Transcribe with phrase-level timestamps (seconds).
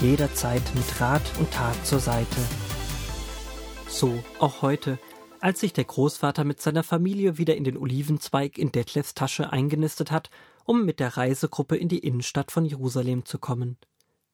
[0.00, 2.40] jederzeit mit Rat und Tat zur Seite.
[3.88, 4.98] So auch heute
[5.40, 10.10] als sich der Großvater mit seiner Familie wieder in den Olivenzweig in Detlefs Tasche eingenistet
[10.10, 10.30] hat,
[10.64, 13.78] um mit der Reisegruppe in die Innenstadt von Jerusalem zu kommen.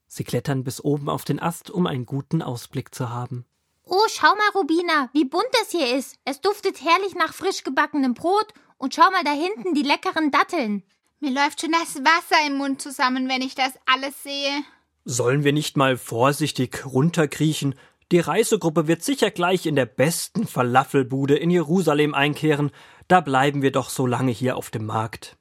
[0.09, 3.45] Sie klettern bis oben auf den Ast, um einen guten Ausblick zu haben.
[3.85, 6.17] Oh, schau mal, Rubina, wie bunt es hier ist.
[6.25, 10.83] Es duftet herrlich nach frisch gebackenem Brot und schau mal da hinten die leckeren Datteln.
[11.21, 14.65] Mir läuft schon das Wasser im Mund zusammen, wenn ich das alles sehe.
[15.09, 17.75] Sollen wir nicht mal vorsichtig runterkriechen
[18.13, 22.71] die Reisegruppe wird sicher gleich in der besten Falafelbude in Jerusalem einkehren.
[23.09, 25.37] Da bleiben wir doch so lange hier auf dem Markt.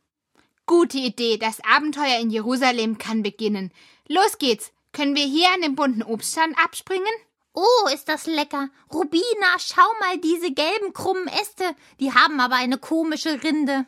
[0.65, 1.37] Gute Idee.
[1.37, 3.71] Das Abenteuer in Jerusalem kann beginnen.
[4.07, 4.71] Los geht's.
[4.93, 7.05] Können wir hier an dem bunten Obststand abspringen?
[7.53, 8.69] Oh, ist das lecker.
[8.91, 11.75] Rubina, schau mal diese gelben krummen Äste.
[11.99, 13.85] Die haben aber eine komische Rinde.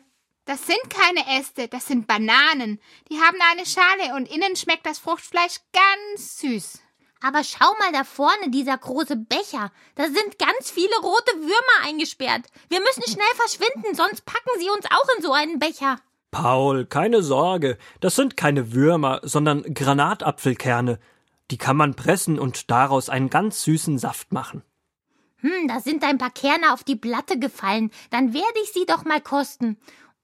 [0.48, 2.80] Das sind keine Äste, das sind Bananen.
[3.10, 6.80] Die haben eine Schale und innen schmeckt das Fruchtfleisch ganz süß.
[7.20, 9.70] Aber schau mal da vorne, dieser große Becher.
[9.94, 12.46] Da sind ganz viele rote Würmer eingesperrt.
[12.70, 15.98] Wir müssen schnell verschwinden, sonst packen sie uns auch in so einen Becher.
[16.30, 17.76] Paul, keine Sorge.
[18.00, 20.98] Das sind keine Würmer, sondern Granatapfelkerne.
[21.50, 24.62] Die kann man pressen und daraus einen ganz süßen Saft machen.
[25.40, 27.90] Hm, da sind ein paar Kerne auf die Platte gefallen.
[28.08, 29.76] Dann werde ich sie doch mal kosten.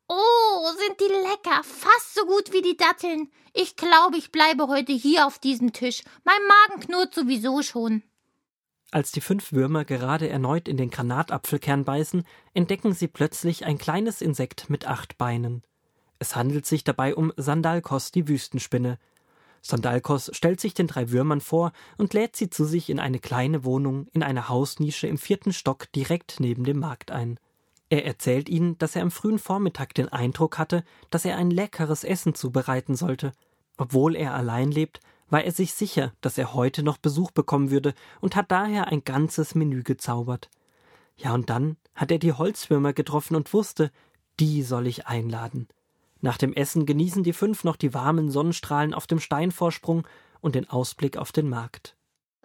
[0.06, 3.30] Oh, sind die lecker, fast so gut wie die Datteln.
[3.54, 6.02] Ich glaube, ich bleibe heute hier auf diesem Tisch.
[6.24, 8.02] Mein Magen knurrt sowieso schon.
[8.90, 14.20] Als die fünf Würmer gerade erneut in den Granatapfelkern beißen, entdecken sie plötzlich ein kleines
[14.20, 15.62] Insekt mit acht Beinen.
[16.18, 18.98] Es handelt sich dabei um Sandalkos, die Wüstenspinne.
[19.62, 23.64] Sandalkos stellt sich den drei Würmern vor und lädt sie zu sich in eine kleine
[23.64, 27.40] Wohnung in einer Hausnische im vierten Stock direkt neben dem Markt ein.
[27.94, 32.02] Er erzählt ihnen, dass er am frühen Vormittag den Eindruck hatte, dass er ein leckeres
[32.02, 33.30] Essen zubereiten sollte.
[33.76, 34.98] Obwohl er allein lebt,
[35.30, 39.04] war er sich sicher, dass er heute noch Besuch bekommen würde und hat daher ein
[39.04, 40.50] ganzes Menü gezaubert.
[41.16, 43.92] Ja, und dann hat er die Holzwürmer getroffen und wusste,
[44.40, 45.68] die soll ich einladen.
[46.20, 50.04] Nach dem Essen genießen die fünf noch die warmen Sonnenstrahlen auf dem Steinvorsprung
[50.40, 51.94] und den Ausblick auf den Markt.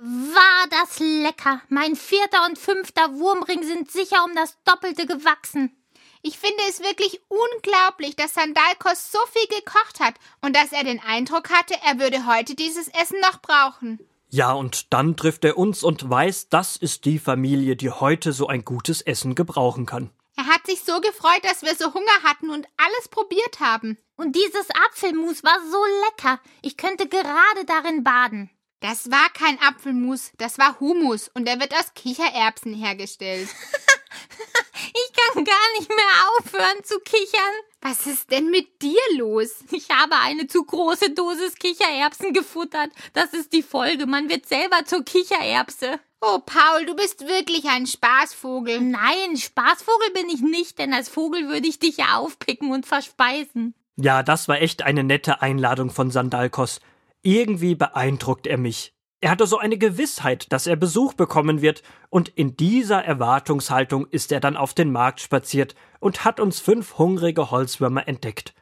[0.01, 1.61] War das lecker!
[1.67, 5.75] Mein vierter und fünfter Wurmring sind sicher um das Doppelte gewachsen.
[6.21, 11.01] Ich finde es wirklich unglaublich, dass Sandalkos so viel gekocht hat und dass er den
[11.01, 13.99] Eindruck hatte, er würde heute dieses Essen noch brauchen.
[14.29, 18.47] Ja, und dann trifft er uns und weiß, das ist die Familie, die heute so
[18.47, 20.11] ein gutes Essen gebrauchen kann.
[20.37, 23.97] Er hat sich so gefreut, dass wir so Hunger hatten und alles probiert haben.
[24.16, 26.39] Und dieses Apfelmus war so lecker.
[26.61, 28.49] Ich könnte gerade darin baden.
[28.81, 33.50] Das war kein Apfelmus, das war Humus und er wird aus Kichererbsen hergestellt.
[34.84, 37.53] ich kann gar nicht mehr aufhören zu kichern.
[37.81, 39.63] Was ist denn mit dir los?
[39.72, 42.91] Ich habe eine zu große Dosis Kichererbsen gefuttert.
[43.13, 44.06] Das ist die Folge.
[44.06, 46.00] Man wird selber zur Kichererbse.
[46.22, 48.81] Oh, Paul, du bist wirklich ein Spaßvogel.
[48.81, 53.73] Nein, Spaßvogel bin ich nicht, denn als Vogel würde ich dich ja aufpicken und verspeisen.
[53.96, 56.79] Ja, das war echt eine nette Einladung von Sandalkos.
[57.22, 58.94] Irgendwie beeindruckt er mich.
[59.22, 64.31] Er hatte so eine Gewissheit, dass er Besuch bekommen wird, und in dieser Erwartungshaltung ist
[64.31, 68.53] er dann auf den Markt spaziert und hat uns fünf hungrige Holzwürmer entdeckt.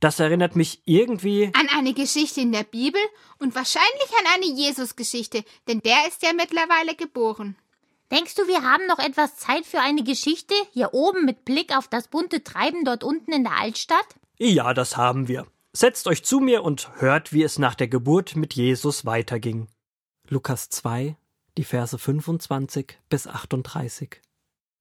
[0.00, 3.00] Das erinnert mich irgendwie an eine Geschichte in der Bibel
[3.38, 7.56] und wahrscheinlich an eine Jesusgeschichte, denn der ist ja mittlerweile geboren.
[8.10, 11.88] Denkst du, wir haben noch etwas Zeit für eine Geschichte hier oben mit Blick auf
[11.88, 14.04] das bunte Treiben dort unten in der Altstadt?
[14.38, 15.46] Ja, das haben wir.
[15.74, 19.68] Setzt euch zu mir und hört, wie es nach der Geburt mit Jesus weiterging.
[20.28, 21.16] Lukas 2,
[21.56, 24.20] die Verse 25 bis 38.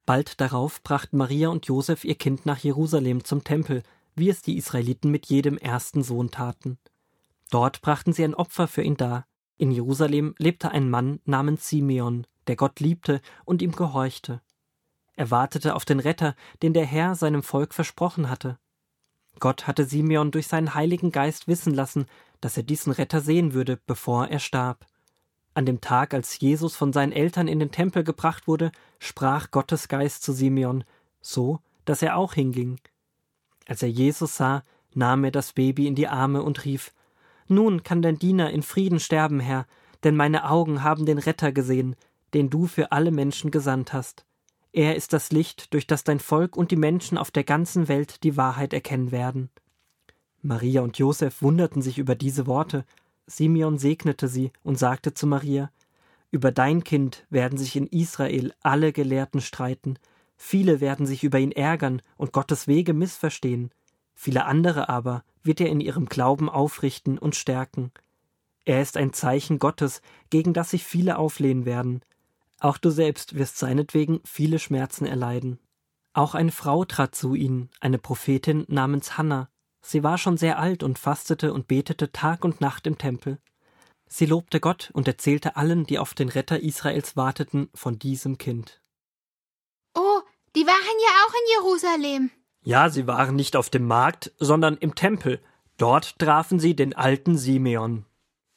[0.05, 3.83] Bald darauf brachten Maria und Josef ihr Kind nach Jerusalem zum Tempel,
[4.15, 6.77] wie es die Israeliten mit jedem ersten Sohn taten.
[7.51, 9.25] Dort brachten sie ein Opfer für ihn dar.
[9.57, 14.41] In Jerusalem lebte ein Mann namens Simeon, der Gott liebte und ihm gehorchte.
[15.15, 18.59] Er wartete auf den Retter, den der Herr seinem Volk versprochen hatte.
[19.41, 22.05] Gott hatte Simeon durch seinen Heiligen Geist wissen lassen,
[22.39, 24.85] dass er diesen Retter sehen würde, bevor er starb.
[25.53, 29.89] An dem Tag, als Jesus von seinen Eltern in den Tempel gebracht wurde, sprach Gottes
[29.89, 30.85] Geist zu Simeon,
[31.19, 32.79] so, dass er auch hinging.
[33.67, 36.93] Als er Jesus sah, nahm er das Baby in die Arme und rief,
[37.47, 39.65] Nun kann dein Diener in Frieden sterben, Herr,
[40.03, 41.95] denn meine Augen haben den Retter gesehen,
[42.35, 44.25] den du für alle Menschen gesandt hast.
[44.73, 48.23] Er ist das Licht, durch das dein Volk und die Menschen auf der ganzen Welt
[48.23, 49.49] die Wahrheit erkennen werden.
[50.41, 52.85] Maria und Josef wunderten sich über diese Worte.
[53.27, 55.71] Simeon segnete sie und sagte zu Maria:
[56.31, 59.99] Über dein Kind werden sich in Israel alle Gelehrten streiten.
[60.37, 63.71] Viele werden sich über ihn ärgern und Gottes Wege missverstehen.
[64.15, 67.91] Viele andere aber wird er in ihrem Glauben aufrichten und stärken.
[68.65, 72.01] Er ist ein Zeichen Gottes, gegen das sich viele auflehnen werden.
[72.61, 75.59] Auch du selbst wirst seinetwegen viele Schmerzen erleiden.
[76.13, 79.49] Auch eine Frau trat zu ihnen, eine Prophetin namens Hannah.
[79.81, 83.39] Sie war schon sehr alt und fastete und betete Tag und Nacht im Tempel.
[84.07, 88.79] Sie lobte Gott und erzählte allen, die auf den Retter Israels warteten, von diesem Kind.
[89.95, 90.21] Oh,
[90.55, 92.31] die waren ja auch in Jerusalem.
[92.61, 95.41] Ja, sie waren nicht auf dem Markt, sondern im Tempel.
[95.77, 98.05] Dort trafen sie den alten Simeon.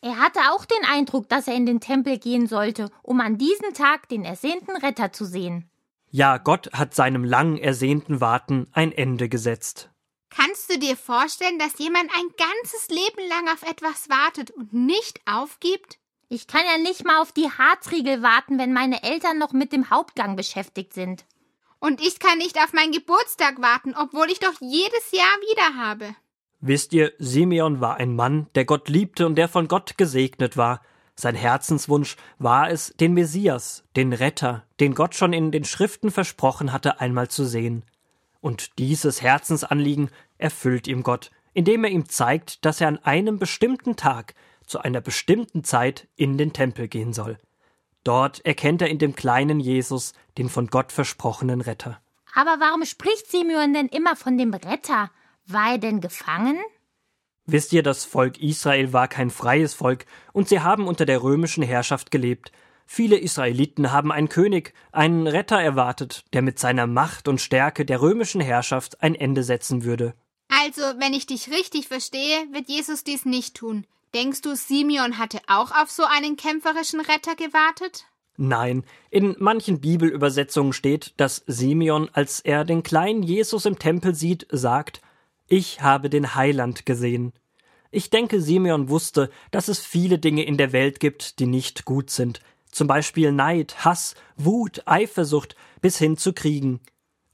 [0.04, 3.72] Er hatte auch den Eindruck, dass er in den Tempel gehen sollte, um an diesem
[3.72, 5.70] Tag den ersehnten Retter zu sehen.
[6.10, 9.88] Ja, Gott hat seinem lang ersehnten Warten ein Ende gesetzt.
[10.28, 15.22] Kannst du dir vorstellen, dass jemand ein ganzes Leben lang auf etwas wartet und nicht
[15.24, 15.96] aufgibt?
[16.28, 19.88] Ich kann ja nicht mal auf die Harzriegel warten, wenn meine Eltern noch mit dem
[19.88, 21.24] Hauptgang beschäftigt sind.
[21.80, 26.14] Und ich kann nicht auf meinen Geburtstag warten, obwohl ich doch jedes Jahr wieder habe.
[26.66, 30.80] Wisst ihr, Simeon war ein Mann, der Gott liebte und der von Gott gesegnet war.
[31.14, 36.72] Sein Herzenswunsch war es, den Messias, den Retter, den Gott schon in den Schriften versprochen
[36.72, 37.84] hatte, einmal zu sehen.
[38.40, 40.08] Und dieses Herzensanliegen
[40.38, 44.34] erfüllt ihm Gott, indem er ihm zeigt, dass er an einem bestimmten Tag
[44.64, 47.36] zu einer bestimmten Zeit in den Tempel gehen soll.
[48.04, 52.00] Dort erkennt er in dem kleinen Jesus den von Gott versprochenen Retter.
[52.34, 55.10] Aber warum spricht Simeon denn immer von dem Retter?
[55.46, 56.58] War er denn gefangen?
[57.46, 61.62] Wisst ihr, das Volk Israel war kein freies Volk, und sie haben unter der römischen
[61.62, 62.52] Herrschaft gelebt.
[62.86, 68.00] Viele Israeliten haben einen König, einen Retter erwartet, der mit seiner Macht und Stärke der
[68.00, 70.14] römischen Herrschaft ein Ende setzen würde.
[70.48, 73.86] Also, wenn ich dich richtig verstehe, wird Jesus dies nicht tun.
[74.14, 78.06] Denkst du, Simeon hatte auch auf so einen kämpferischen Retter gewartet?
[78.36, 84.46] Nein, in manchen Bibelübersetzungen steht, dass Simeon, als er den kleinen Jesus im Tempel sieht,
[84.50, 85.00] sagt,
[85.48, 87.32] ich habe den Heiland gesehen.
[87.90, 92.10] Ich denke, Simeon wusste, dass es viele Dinge in der Welt gibt, die nicht gut
[92.10, 96.80] sind, zum Beispiel Neid, Hass, Wut, Eifersucht bis hin zu Kriegen.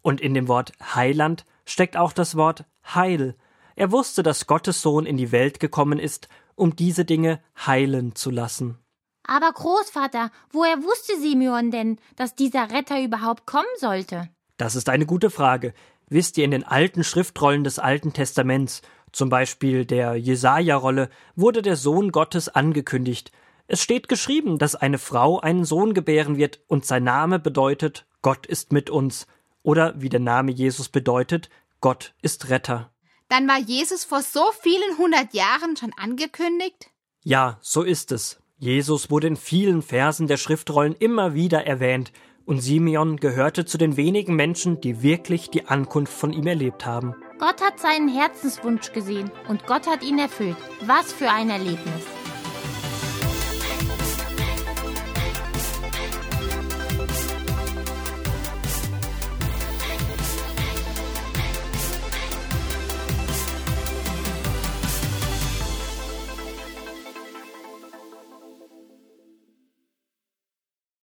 [0.02, 3.36] Und in dem Wort Heiland steckt auch das Wort Heil.
[3.74, 8.30] Er wusste, dass Gottes Sohn in die Welt gekommen ist, um diese Dinge heilen zu
[8.30, 8.78] lassen.
[9.24, 14.28] Aber Großvater, woher wusste Simeon denn, dass dieser Retter überhaupt kommen sollte?
[14.56, 15.72] Das ist eine gute Frage.
[16.10, 21.76] Wisst ihr, in den alten Schriftrollen des Alten Testaments, zum Beispiel der Jesaja-Rolle, wurde der
[21.76, 23.32] Sohn Gottes angekündigt.
[23.68, 28.44] Es steht geschrieben, dass eine Frau einen Sohn gebären wird und sein Name bedeutet Gott
[28.44, 29.28] ist mit uns.
[29.62, 31.48] Oder wie der Name Jesus bedeutet,
[31.80, 32.90] Gott ist Retter.
[33.28, 36.90] Dann war Jesus vor so vielen hundert Jahren schon angekündigt?
[37.22, 38.40] Ja, so ist es.
[38.58, 42.12] Jesus wurde in vielen Versen der Schriftrollen immer wieder erwähnt,
[42.50, 47.14] und Simeon gehörte zu den wenigen Menschen, die wirklich die Ankunft von ihm erlebt haben.
[47.38, 50.56] Gott hat seinen Herzenswunsch gesehen und Gott hat ihn erfüllt.
[50.84, 52.19] Was für ein Erlebnis.